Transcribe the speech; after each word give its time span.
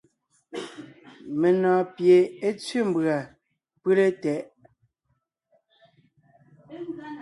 Menɔ̀ɔn 1.39 1.83
pie 1.95 2.17
é 2.47 2.49
tsẅé 2.59 2.79
mbʉ̀a 2.89 3.17
pʉ́le 3.81 4.05
tɛʼ. 4.21 4.43